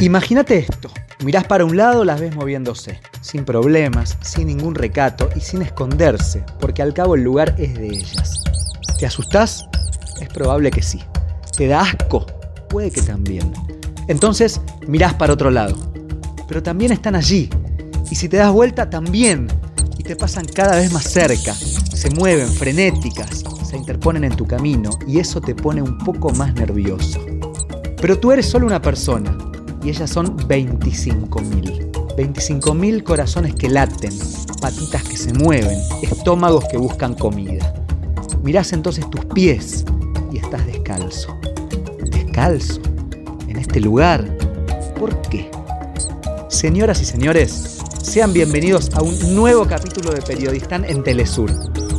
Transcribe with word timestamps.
Imagínate 0.00 0.58
esto. 0.58 0.90
Mirás 1.24 1.44
para 1.44 1.64
un 1.64 1.76
lado, 1.76 2.04
las 2.04 2.20
ves 2.20 2.32
moviéndose, 2.36 3.00
sin 3.20 3.44
problemas, 3.44 4.16
sin 4.20 4.46
ningún 4.46 4.76
recato 4.76 5.28
y 5.34 5.40
sin 5.40 5.60
esconderse, 5.60 6.44
porque 6.60 6.82
al 6.82 6.94
cabo 6.94 7.16
el 7.16 7.24
lugar 7.24 7.56
es 7.58 7.74
de 7.74 7.88
ellas. 7.88 8.44
¿Te 9.00 9.06
asustás? 9.06 9.66
Es 10.20 10.28
probable 10.28 10.70
que 10.70 10.82
sí. 10.82 11.02
¿Te 11.56 11.66
da 11.66 11.80
asco? 11.80 12.26
Puede 12.68 12.92
que 12.92 13.02
también. 13.02 13.52
Entonces 14.06 14.60
mirás 14.86 15.14
para 15.14 15.32
otro 15.32 15.50
lado. 15.50 15.74
Pero 16.46 16.62
también 16.62 16.92
están 16.92 17.16
allí. 17.16 17.50
Y 18.08 18.14
si 18.14 18.28
te 18.28 18.36
das 18.36 18.52
vuelta, 18.52 18.88
también. 18.88 19.48
Y 19.98 20.04
te 20.04 20.14
pasan 20.14 20.46
cada 20.46 20.76
vez 20.76 20.92
más 20.92 21.10
cerca. 21.10 21.54
Se 21.54 22.08
mueven, 22.10 22.48
frenéticas, 22.48 23.42
se 23.68 23.76
interponen 23.76 24.22
en 24.22 24.36
tu 24.36 24.46
camino 24.46 24.90
y 25.08 25.18
eso 25.18 25.40
te 25.40 25.56
pone 25.56 25.82
un 25.82 25.98
poco 25.98 26.30
más 26.34 26.54
nervioso. 26.54 27.18
Pero 28.00 28.16
tú 28.20 28.30
eres 28.30 28.46
solo 28.46 28.64
una 28.64 28.80
persona 28.80 29.47
y 29.82 29.90
ellas 29.90 30.10
son 30.10 30.36
25.000. 30.36 31.88
25.000 32.16 33.02
corazones 33.04 33.54
que 33.54 33.68
laten, 33.68 34.12
patitas 34.60 35.04
que 35.04 35.16
se 35.16 35.32
mueven, 35.34 35.78
estómagos 36.02 36.64
que 36.70 36.76
buscan 36.76 37.14
comida. 37.14 37.72
Mirás 38.42 38.72
entonces 38.72 39.08
tus 39.08 39.24
pies 39.26 39.84
y 40.32 40.38
estás 40.38 40.66
descalzo. 40.66 41.38
Descalzo, 42.10 42.80
en 43.46 43.56
este 43.56 43.80
lugar. 43.80 44.36
¿Por 44.98 45.20
qué? 45.22 45.48
Señoras 46.48 47.00
y 47.00 47.04
señores, 47.04 47.78
sean 48.02 48.32
bienvenidos 48.32 48.90
a 48.94 49.02
un 49.02 49.36
nuevo 49.36 49.66
capítulo 49.66 50.10
de 50.10 50.20
Periodistán 50.20 50.84
en 50.84 51.04
Telesur. 51.04 51.52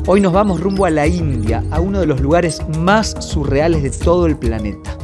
Hoy 0.06 0.20
nos 0.20 0.34
vamos 0.34 0.60
rumbo 0.60 0.86
a 0.86 0.90
la 0.90 1.08
India, 1.08 1.64
a 1.72 1.80
uno 1.80 2.02
de 2.02 2.08
los 2.08 2.20
lugares 2.20 2.62
más 2.78 3.16
surreales 3.20 3.84
de 3.84 3.92
todo 3.92 4.26
el 4.26 4.36
planeta. 4.36 4.99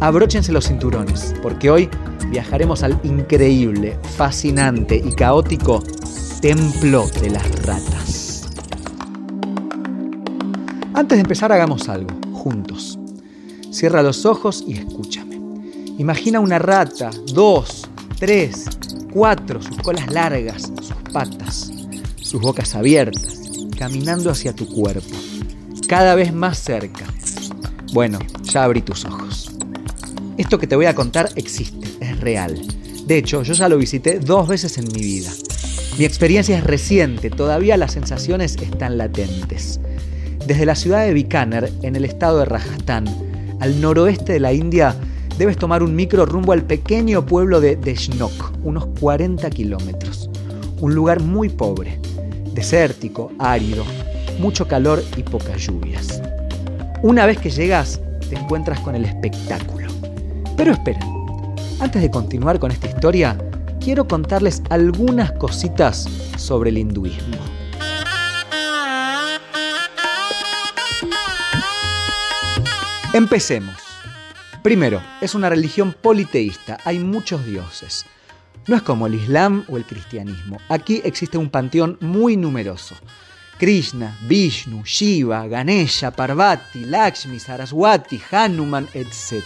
Abróchense 0.00 0.52
los 0.52 0.66
cinturones, 0.66 1.34
porque 1.42 1.70
hoy 1.70 1.88
viajaremos 2.30 2.82
al 2.82 3.00
increíble, 3.02 3.98
fascinante 4.16 5.02
y 5.02 5.14
caótico 5.14 5.82
Templo 6.42 7.06
de 7.22 7.30
las 7.30 7.64
Ratas. 7.64 8.46
Antes 10.92 11.16
de 11.16 11.22
empezar, 11.22 11.50
hagamos 11.50 11.88
algo, 11.88 12.10
juntos. 12.32 12.98
Cierra 13.70 14.02
los 14.02 14.26
ojos 14.26 14.62
y 14.66 14.74
escúchame. 14.74 15.40
Imagina 15.98 16.40
una 16.40 16.58
rata, 16.58 17.10
dos, 17.32 17.88
tres, 18.18 18.66
cuatro, 19.12 19.62
sus 19.62 19.78
colas 19.78 20.12
largas, 20.12 20.70
sus 20.82 20.96
patas, 21.10 21.72
sus 22.20 22.40
bocas 22.40 22.74
abiertas, 22.74 23.40
caminando 23.78 24.30
hacia 24.30 24.54
tu 24.54 24.68
cuerpo, 24.68 25.16
cada 25.88 26.14
vez 26.14 26.34
más 26.34 26.58
cerca. 26.58 27.06
Bueno, 27.94 28.18
ya 28.42 28.64
abrí 28.64 28.82
tus 28.82 29.06
ojos. 29.06 29.45
Esto 30.38 30.58
que 30.58 30.66
te 30.66 30.76
voy 30.76 30.84
a 30.84 30.94
contar 30.94 31.30
existe, 31.34 31.88
es 32.00 32.20
real. 32.20 32.60
De 33.06 33.16
hecho, 33.16 33.42
yo 33.42 33.54
ya 33.54 33.68
lo 33.70 33.78
visité 33.78 34.18
dos 34.18 34.46
veces 34.46 34.76
en 34.76 34.84
mi 34.92 35.00
vida. 35.00 35.30
Mi 35.98 36.04
experiencia 36.04 36.58
es 36.58 36.64
reciente, 36.64 37.30
todavía 37.30 37.78
las 37.78 37.92
sensaciones 37.92 38.56
están 38.56 38.98
latentes. 38.98 39.80
Desde 40.46 40.66
la 40.66 40.74
ciudad 40.74 41.06
de 41.06 41.14
Bikaner, 41.14 41.72
en 41.82 41.96
el 41.96 42.04
estado 42.04 42.40
de 42.40 42.44
Rajasthan, 42.44 43.06
al 43.60 43.80
noroeste 43.80 44.34
de 44.34 44.40
la 44.40 44.52
India, 44.52 44.94
debes 45.38 45.56
tomar 45.56 45.82
un 45.82 45.96
micro 45.96 46.26
rumbo 46.26 46.52
al 46.52 46.64
pequeño 46.64 47.24
pueblo 47.24 47.62
de 47.62 47.76
Deshnok, 47.76 48.52
unos 48.62 48.86
40 49.00 49.48
kilómetros. 49.48 50.28
Un 50.80 50.94
lugar 50.94 51.22
muy 51.22 51.48
pobre, 51.48 51.98
desértico, 52.52 53.32
árido, 53.38 53.84
mucho 54.38 54.68
calor 54.68 55.02
y 55.16 55.22
pocas 55.22 55.66
lluvias. 55.66 56.20
Una 57.02 57.24
vez 57.24 57.38
que 57.38 57.48
llegas, 57.48 58.00
te 58.28 58.36
encuentras 58.36 58.80
con 58.80 58.94
el 58.94 59.06
espectáculo. 59.06 59.95
Pero 60.56 60.72
esperen, 60.72 61.02
antes 61.80 62.00
de 62.00 62.10
continuar 62.10 62.58
con 62.58 62.70
esta 62.70 62.88
historia, 62.88 63.36
quiero 63.78 64.08
contarles 64.08 64.62
algunas 64.70 65.32
cositas 65.32 66.08
sobre 66.38 66.70
el 66.70 66.78
hinduismo. 66.78 67.36
Empecemos. 73.12 73.76
Primero, 74.62 75.02
es 75.20 75.34
una 75.34 75.48
religión 75.48 75.94
politeísta, 76.00 76.78
hay 76.84 76.98
muchos 76.98 77.44
dioses. 77.44 78.04
No 78.66 78.76
es 78.76 78.82
como 78.82 79.06
el 79.06 79.14
Islam 79.14 79.64
o 79.68 79.76
el 79.76 79.84
cristianismo. 79.84 80.58
Aquí 80.68 81.00
existe 81.04 81.38
un 81.38 81.50
panteón 81.50 81.98
muy 82.00 82.36
numeroso. 82.36 82.96
Krishna, 83.58 84.18
Vishnu, 84.22 84.82
Shiva, 84.84 85.46
Ganesha, 85.46 86.10
Parvati, 86.10 86.84
Lakshmi, 86.84 87.38
Saraswati, 87.38 88.20
Hanuman, 88.30 88.88
etc. 88.92 89.42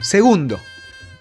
Segundo, 0.00 0.58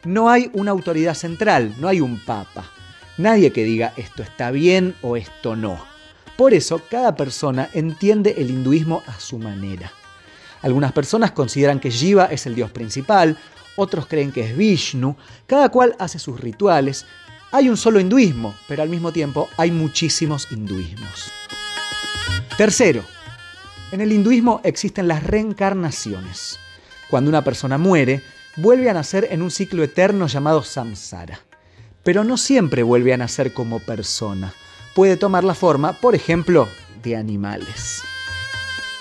no 0.05 0.29
hay 0.29 0.49
una 0.53 0.71
autoridad 0.71 1.13
central, 1.13 1.75
no 1.79 1.89
hay 1.89 1.99
un 1.99 2.17
papa. 2.19 2.71
Nadie 3.17 3.51
que 3.51 3.65
diga 3.65 3.93
esto 3.97 4.23
está 4.23 4.51
bien 4.51 4.95
o 5.01 5.17
esto 5.17 5.57
no. 5.57 5.85
Por 6.37 6.53
eso 6.53 6.81
cada 6.89 7.15
persona 7.15 7.69
entiende 7.73 8.35
el 8.37 8.49
hinduismo 8.49 9.03
a 9.07 9.19
su 9.19 9.37
manera. 9.37 9.91
Algunas 10.61 10.93
personas 10.93 11.31
consideran 11.31 11.81
que 11.81 11.89
Shiva 11.89 12.25
es 12.25 12.45
el 12.45 12.55
dios 12.55 12.71
principal, 12.71 13.37
otros 13.75 14.07
creen 14.07 14.31
que 14.31 14.45
es 14.45 14.55
Vishnu, 14.55 15.17
cada 15.45 15.69
cual 15.69 15.95
hace 15.99 16.17
sus 16.17 16.39
rituales. 16.39 17.05
Hay 17.51 17.67
un 17.67 17.75
solo 17.75 17.99
hinduismo, 17.99 18.55
pero 18.69 18.83
al 18.83 18.89
mismo 18.89 19.11
tiempo 19.11 19.49
hay 19.57 19.71
muchísimos 19.71 20.49
hinduismos. 20.51 21.31
Tercero, 22.57 23.03
en 23.91 23.99
el 23.99 24.13
hinduismo 24.13 24.61
existen 24.63 25.09
las 25.09 25.23
reencarnaciones. 25.23 26.59
Cuando 27.09 27.29
una 27.29 27.43
persona 27.43 27.77
muere, 27.77 28.21
vuelve 28.55 28.89
a 28.89 28.93
nacer 28.93 29.27
en 29.31 29.41
un 29.41 29.51
ciclo 29.51 29.83
eterno 29.83 30.27
llamado 30.27 30.63
samsara. 30.63 31.39
Pero 32.03 32.23
no 32.23 32.37
siempre 32.37 32.83
vuelve 32.83 33.13
a 33.13 33.17
nacer 33.17 33.53
como 33.53 33.79
persona. 33.79 34.53
Puede 34.95 35.17
tomar 35.17 35.43
la 35.43 35.55
forma, 35.55 35.93
por 35.93 36.15
ejemplo, 36.15 36.67
de 37.03 37.15
animales. 37.15 38.03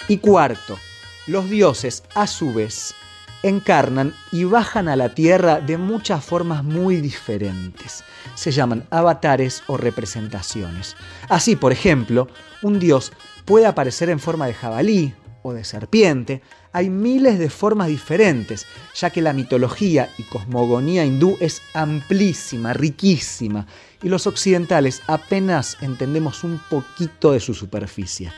Y 0.08 0.18
cuarto, 0.18 0.78
los 1.26 1.50
dioses, 1.50 2.02
a 2.14 2.26
su 2.26 2.52
vez, 2.52 2.94
encarnan 3.42 4.14
y 4.32 4.44
bajan 4.44 4.88
a 4.88 4.96
la 4.96 5.14
tierra 5.14 5.60
de 5.60 5.76
muchas 5.76 6.24
formas 6.24 6.64
muy 6.64 6.96
diferentes. 6.96 8.04
Se 8.34 8.50
llaman 8.50 8.86
avatares 8.90 9.62
o 9.66 9.76
representaciones. 9.76 10.96
Así, 11.28 11.56
por 11.56 11.72
ejemplo, 11.72 12.28
un 12.62 12.78
dios 12.78 13.12
puede 13.44 13.66
aparecer 13.66 14.10
en 14.10 14.18
forma 14.18 14.46
de 14.46 14.54
jabalí 14.54 15.14
de 15.52 15.64
serpiente. 15.64 16.42
Hay 16.72 16.90
miles 16.90 17.38
de 17.38 17.50
formas 17.50 17.88
diferentes, 17.88 18.66
ya 18.94 19.10
que 19.10 19.22
la 19.22 19.32
mitología 19.32 20.10
y 20.18 20.22
cosmogonía 20.24 21.04
hindú 21.04 21.36
es 21.40 21.62
amplísima, 21.74 22.72
riquísima, 22.72 23.66
y 24.02 24.08
los 24.08 24.26
occidentales 24.26 25.02
apenas 25.06 25.76
entendemos 25.80 26.44
un 26.44 26.60
poquito 26.70 27.32
de 27.32 27.40
su 27.40 27.54
superficie. 27.54 28.32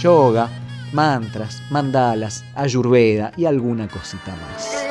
Yoga, 0.00 0.48
mantras, 0.92 1.62
mandalas, 1.70 2.44
ayurveda 2.54 3.32
y 3.36 3.44
alguna 3.44 3.88
cosita 3.88 4.34
más. 4.36 4.82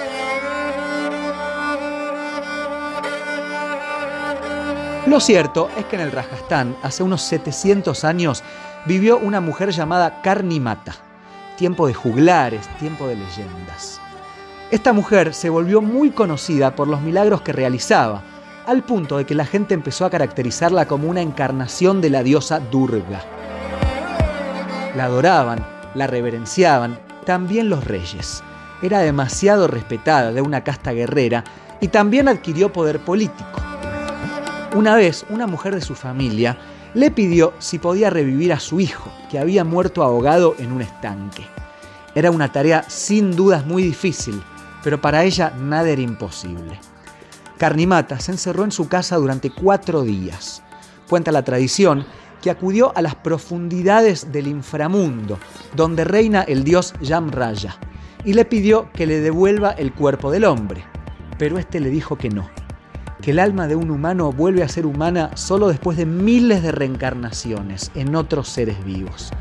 Lo 5.08 5.19
cierto 5.19 5.68
es 5.78 5.85
que 5.85 5.96
en 5.96 6.03
el 6.03 6.12
Rajasthan, 6.12 6.75
hace 6.84 7.02
unos 7.02 7.23
700 7.23 8.03
años, 8.03 8.44
vivió 8.86 9.18
una 9.18 9.42
mujer 9.42 9.72
llamada 9.72 10.22
Karnimata. 10.22 10.96
Tiempo 11.58 11.88
de 11.88 11.94
juglares, 11.94 12.68
tiempo 12.80 13.08
de 13.08 13.16
leyendas. 13.16 14.00
Esta 14.72 14.94
mujer 14.94 15.34
se 15.34 15.50
volvió 15.50 15.81
muy 15.81 16.12
conocida 16.12 16.75
por 16.75 16.88
los 16.88 17.02
milagros 17.02 17.41
que 17.41 17.53
realizaba, 17.53 18.24
al 18.66 18.84
punto 18.84 19.18
de 19.18 19.25
que 19.25 19.36
la 19.36 19.46
gente 19.46 19.74
empezó 19.74 20.06
a 20.06 20.09
caracterizarla 20.09 20.88
como 20.88 21.09
una 21.09 21.22
encarnación 21.22 22.02
de 22.02 22.09
la 22.09 22.24
diosa 22.24 22.59
Durga. 22.59 23.22
La 24.96 25.06
adoraban, 25.06 25.66
la 25.94 26.08
reverenciaban, 26.08 27.00
también 27.26 27.70
los 27.70 27.84
reyes. 27.84 28.44
Era 28.82 29.00
demasiado 29.00 29.67
respetada 29.67 30.32
de 30.32 30.41
una 30.41 30.64
casta 30.64 30.91
guerrera 30.91 31.44
y 31.82 31.90
también 31.90 32.28
adquirió 32.28 32.72
poder 32.72 33.00
político. 33.00 33.61
Una 34.73 34.96
vez, 34.96 35.26
una 35.29 35.47
mujer 35.47 35.76
de 35.76 35.82
su 35.82 35.96
familia 35.96 36.58
le 36.93 37.11
pidió 37.11 37.53
si 37.59 37.79
podía 37.79 38.09
revivir 38.09 38.52
a 38.53 38.59
su 38.59 38.79
hijo, 38.79 39.09
que 39.29 39.40
había 39.40 39.64
muerto 39.64 40.03
ahogado 40.03 40.55
en 40.58 40.72
un 40.72 40.82
estanque. 40.82 41.46
Era 42.16 42.32
una 42.32 42.52
tarea 42.52 42.84
sin 42.90 43.35
dudas 43.35 43.66
muy 43.66 43.84
difícil, 43.84 44.41
pero 44.84 44.99
para 44.99 45.23
ella 45.23 45.53
nada 45.58 45.90
era 45.90 46.02
imposible. 46.02 46.79
Carnimata 47.58 48.20
se 48.20 48.32
encerró 48.32 48.64
en 48.64 48.72
su 48.72 48.88
casa 48.88 49.16
durante 49.17 49.52
cuatro 49.52 50.02
días. 50.02 50.64
Cuenta 51.08 51.32
la 51.32 51.43
tradición 51.43 52.05
que 52.41 52.49
acudió 52.49 52.91
a 52.97 53.02
las 53.02 53.16
profundidades 53.16 54.32
del 54.32 54.47
inframundo, 54.47 55.38
donde 55.76 56.03
reina 56.03 56.41
el 56.41 56.64
dios 56.64 56.93
Yamraya, 56.99 57.78
y 58.26 58.34
le 58.34 58.46
pidió 58.46 58.91
que 58.91 59.05
le 59.05 59.20
devuelva 59.20 59.72
el 59.72 59.93
cuerpo 59.93 60.32
del 60.32 60.46
hombre. 60.46 60.84
Pero 61.38 61.58
este 61.58 61.79
le 61.79 61.90
dijo 61.90 62.17
que 62.17 62.29
no, 62.29 62.49
que 63.22 63.32
el 63.32 63.40
alma 63.40 63.68
de 63.68 63.76
un 63.76 63.91
humano 63.91 64.32
vuelve 64.32 64.64
a 64.64 64.68
ser 64.68 64.85
humana 64.85 65.32
solo 65.35 65.68
después 65.70 65.97
de 65.97 66.06
miles 66.06 66.64
de 66.64 66.72
reencarnaciones 66.72 67.91
en 67.96 68.16
otros 68.16 68.50
seres 68.50 68.84
vivos. 68.84 69.32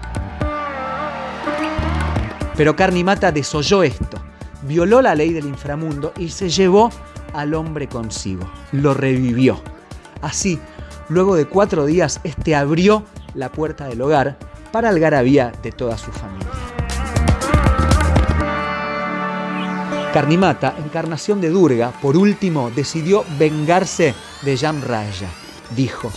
Pero 2.57 2.77
Carnimata 2.77 3.33
desoyó 3.33 3.83
esto, 3.83 4.19
violó 4.63 5.01
la 5.01 5.15
ley 5.15 5.33
del 5.33 5.47
inframundo 5.47 6.13
y 6.19 6.29
se 6.29 6.51
llevó 6.51 6.91
al 7.33 7.55
hombre 7.55 7.89
consigo, 7.89 8.51
lo 8.73 8.93
revivió. 8.93 9.61
Así, 10.21 10.59
luego 11.09 11.37
de 11.37 11.47
cuatro 11.47 11.87
días, 11.87 12.21
este 12.23 12.55
abrió 12.55 13.05
la 13.35 13.51
puerta 13.51 13.87
del 13.87 14.03
hogar 14.03 14.37
para 14.73 14.91
algarabía 14.91 15.53
de 15.63 15.73
toda 15.73 15.97
su 15.97 16.11
familia. 16.13 16.70
Karnimata, 20.13 20.75
encarnación 20.77 21.41
de 21.41 21.51
Durga, 21.51 21.93
por 22.03 22.17
último 22.17 22.73
decidió 22.75 23.25
vengarse 23.39 24.13
de 24.43 24.57
Yamraya. 24.57 25.29
Dijo, 25.77 26.11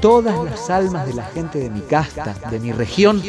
todas 0.00 0.36
las 0.44 0.68
almas 0.68 1.06
de 1.06 1.14
la 1.14 1.24
gente 1.26 1.60
de 1.60 1.70
mi 1.70 1.80
casta, 1.80 2.34
de 2.50 2.58
mi 2.58 2.72
región, 2.72 3.22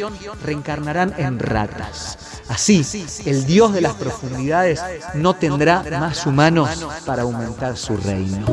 reencarnarán 0.44 1.14
en 1.18 1.38
ratas. 1.38 2.42
Así, 2.48 2.84
el 3.26 3.46
dios 3.46 3.72
de 3.72 3.80
las 3.80 3.94
profundidades 3.94 4.82
no 5.14 5.34
tendrá 5.34 5.84
más 6.00 6.26
humanos 6.26 6.84
para 7.06 7.22
aumentar 7.22 7.76
su 7.76 7.96
reino. 7.96 8.44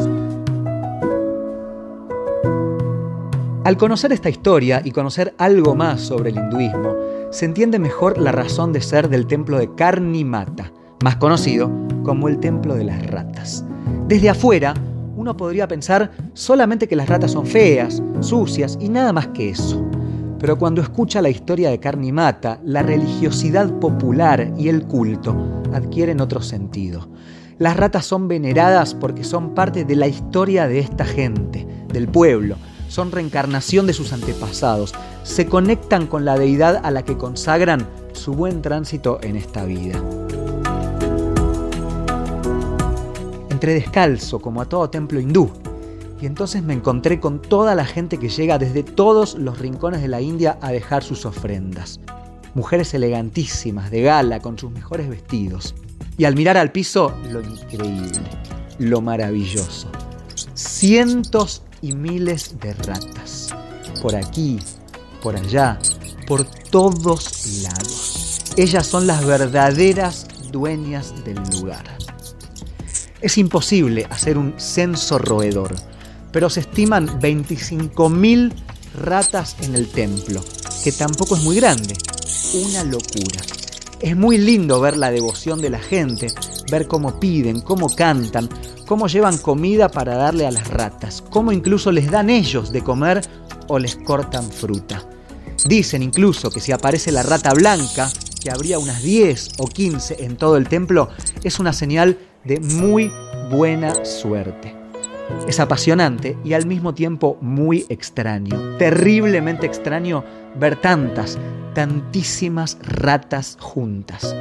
Al 3.64 3.76
conocer 3.76 4.14
esta 4.14 4.30
historia 4.30 4.82
y 4.84 4.92
conocer 4.92 5.34
algo 5.40 5.74
más 5.74 6.02
sobre 6.02 6.30
el 6.30 6.38
hinduismo, 6.38 6.96
se 7.32 7.46
entiende 7.46 7.80
mejor 7.80 8.20
la 8.20 8.32
razón 8.32 8.72
de 8.72 8.82
ser 8.82 9.10
del 9.10 9.28
templo 9.28 9.58
de 9.58 9.74
Karnimata, 9.74 10.72
más 11.04 11.16
conocido 11.18 11.72
como 12.04 12.28
el 12.28 12.40
templo 12.40 12.76
de 12.76 12.84
las 12.84 13.06
ratas. 13.08 13.66
Desde 14.08 14.30
afuera, 14.30 14.74
uno 15.16 15.36
podría 15.36 15.68
pensar 15.68 16.12
solamente 16.34 16.88
que 16.88 16.96
las 16.96 17.10
ratas 17.10 17.32
son 17.32 17.46
feas, 17.46 18.02
sucias 18.22 18.78
y 18.80 18.90
nada 18.90 19.14
más 19.14 19.28
que 19.28 19.50
eso. 19.50 19.86
Pero 20.40 20.58
cuando 20.58 20.82
escucha 20.82 21.22
la 21.22 21.30
historia 21.30 21.70
de 21.70 21.80
Carnimata, 21.80 22.60
la 22.64 22.82
religiosidad 22.82 23.70
popular 23.80 24.54
y 24.58 24.70
el 24.70 24.84
culto 24.88 25.36
adquieren 25.74 26.22
otro 26.22 26.42
sentido. 26.42 27.10
Las 27.58 27.76
ratas 27.76 28.06
son 28.06 28.30
veneradas 28.30 28.94
porque 28.94 29.26
son 29.26 29.54
parte 29.54 29.84
de 29.84 29.98
la 29.98 30.08
historia 30.08 30.68
de 30.68 30.80
esta 30.80 31.04
gente, 31.04 31.68
del 31.92 32.08
pueblo, 32.08 32.56
son 32.88 33.12
reencarnación 33.12 33.86
de 33.86 33.94
sus 33.94 34.14
antepasados, 34.14 34.94
se 35.24 35.46
conectan 35.46 36.08
con 36.08 36.24
la 36.24 36.38
deidad 36.38 36.80
a 36.84 36.92
la 36.92 37.04
que 37.04 37.18
consagran 37.18 37.86
su 38.14 38.34
buen 38.34 38.62
tránsito 38.62 39.20
en 39.22 39.36
esta 39.36 39.66
vida. 39.66 40.02
Entré 43.60 43.74
descalzo, 43.74 44.40
como 44.40 44.62
a 44.62 44.70
todo 44.70 44.90
templo 44.90 45.20
hindú, 45.20 45.52
y 46.22 46.26
entonces 46.26 46.64
me 46.64 46.74
encontré 46.74 47.20
con 47.20 47.42
toda 47.42 47.76
la 47.76 47.84
gente 47.84 48.18
que 48.18 48.30
llega 48.30 48.58
desde 48.58 48.84
todos 48.84 49.36
los 49.36 49.60
rincones 49.60 50.02
de 50.02 50.08
la 50.08 50.22
India 50.22 50.58
a 50.62 50.72
dejar 50.72 51.04
sus 51.04 51.26
ofrendas. 51.26 52.00
Mujeres 52.54 52.94
elegantísimas, 52.94 53.92
de 53.92 54.02
gala, 54.02 54.40
con 54.40 54.58
sus 54.58 54.72
mejores 54.72 55.10
vestidos. 55.10 55.76
Y 56.18 56.24
al 56.24 56.36
mirar 56.36 56.56
al 56.56 56.72
piso, 56.72 57.14
lo 57.30 57.42
increíble, 57.42 58.22
lo 58.80 59.02
maravilloso. 59.02 59.90
Cientos 60.54 61.62
y 61.82 61.96
miles 61.96 62.58
de 62.62 62.74
ratas. 62.76 63.50
Por 64.02 64.16
aquí, 64.16 64.60
por 65.22 65.36
allá, 65.36 65.80
por 66.28 66.46
todos 66.46 67.62
lados. 67.62 68.40
Ellas 68.56 68.88
son 68.88 69.06
las 69.06 69.26
verdaderas 69.26 70.28
dueñas 70.50 71.14
del 71.26 71.42
lugar. 71.52 71.99
Es 73.22 73.38
imposible 73.38 74.08
hacer 74.10 74.38
un 74.38 74.54
censo 74.58 75.18
roedor, 75.18 75.76
pero 76.32 76.50
se 76.50 76.62
estiman 76.62 77.20
25.000 77.20 78.54
ratas 79.02 79.58
en 79.62 79.76
el 79.76 79.90
templo, 79.90 80.42
que 80.84 80.94
tampoco 80.94 81.36
es 81.36 81.44
muy 81.44 81.58
grande. 81.58 81.96
Una 82.54 82.86
locura. 82.86 83.42
Es 84.00 84.16
muy 84.16 84.38
lindo 84.38 84.80
ver 84.80 84.96
la 84.96 85.12
devoción 85.12 85.60
de 85.60 85.70
la 85.70 85.80
gente, 85.80 86.28
ver 86.72 86.88
cómo 86.88 87.20
piden, 87.20 87.60
cómo 87.60 87.90
cantan, 87.94 88.48
cómo 88.88 89.08
llevan 89.08 89.38
comida 89.38 89.90
para 89.90 90.16
darle 90.16 90.48
a 90.48 90.52
las 90.52 90.70
ratas, 90.70 91.22
cómo 91.30 91.52
incluso 91.52 91.92
les 91.92 92.10
dan 92.10 92.30
ellos 92.30 92.72
de 92.72 92.82
comer 92.82 93.22
o 93.68 93.80
les 93.80 93.98
cortan 93.98 94.50
fruta. 94.50 95.04
Dicen 95.66 96.04
incluso 96.04 96.50
que 96.52 96.62
si 96.62 96.72
aparece 96.72 97.12
la 97.12 97.24
rata 97.24 97.54
blanca, 97.54 98.10
que 98.42 98.50
habría 98.50 98.80
unas 98.80 99.04
10 99.04 99.56
o 99.58 99.68
15 99.68 100.24
en 100.24 100.38
todo 100.38 100.56
el 100.56 100.70
templo, 100.70 101.10
es 101.44 101.60
una 101.60 101.74
señal 101.74 102.18
de 102.44 102.60
muy 102.60 103.12
buena 103.52 104.06
suerte. 104.06 104.74
Es 105.48 105.60
apasionante 105.60 106.38
y 106.44 106.54
al 106.54 106.66
mismo 106.66 106.94
tiempo 106.94 107.38
muy 107.42 107.86
extraño, 107.90 108.78
terriblemente 108.78 109.66
extraño 109.66 110.24
ver 110.56 110.76
tantas, 110.76 111.38
tantísimas 111.76 112.78
ratas 112.82 113.58
juntas. 113.60 114.36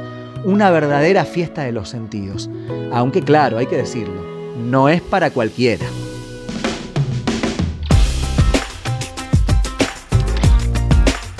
Una 0.45 0.71
verdadera 0.71 1.25
fiesta 1.25 1.63
de 1.63 1.71
los 1.71 1.89
sentidos. 1.89 2.49
Aunque 2.91 3.21
claro, 3.21 3.57
hay 3.57 3.67
que 3.67 3.77
decirlo, 3.77 4.23
no 4.57 4.89
es 4.89 5.01
para 5.01 5.29
cualquiera. 5.31 5.85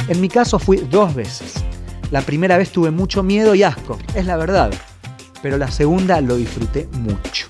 En 0.08 0.22
mi 0.22 0.28
caso 0.28 0.60
fui 0.60 0.78
dos 0.78 1.16
veces. 1.16 1.56
La 2.12 2.22
primera 2.22 2.58
vez 2.58 2.72
tuve 2.72 2.92
mucho 2.92 3.24
miedo 3.24 3.56
y 3.56 3.64
asco, 3.64 3.98
es 4.16 4.26
la 4.26 4.38
verdad 4.38 4.72
pero 5.42 5.58
la 5.58 5.70
segunda 5.70 6.22
lo 6.22 6.36
disfruté 6.36 6.88
mucho. 6.94 7.48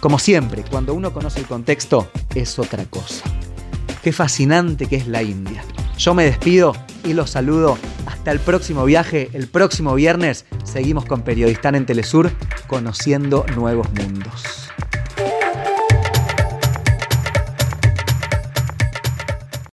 Como 0.00 0.18
siempre, 0.18 0.64
cuando 0.70 0.94
uno 0.94 1.12
conoce 1.12 1.40
el 1.40 1.46
contexto, 1.46 2.10
es 2.34 2.58
otra 2.58 2.84
cosa. 2.84 3.24
Qué 4.02 4.12
fascinante 4.12 4.86
que 4.86 4.96
es 4.96 5.08
la 5.08 5.22
India. 5.22 5.64
Yo 5.98 6.14
me 6.14 6.24
despido 6.24 6.72
y 7.04 7.14
los 7.14 7.30
saludo. 7.30 7.76
Hasta 8.06 8.30
el 8.30 8.38
próximo 8.38 8.84
viaje, 8.84 9.30
el 9.32 9.48
próximo 9.48 9.94
viernes, 9.94 10.44
seguimos 10.62 11.04
con 11.04 11.22
Periodistán 11.22 11.74
en 11.74 11.86
Telesur, 11.86 12.30
conociendo 12.68 13.44
nuevos 13.56 13.88
mundos. 13.92 14.67